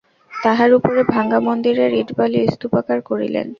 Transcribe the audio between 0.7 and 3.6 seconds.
উপরে ভাঙা মন্দিরের ইঁট বালি স্তূপাকার করিলেন।